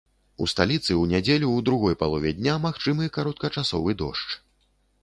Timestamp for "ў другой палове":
1.51-2.35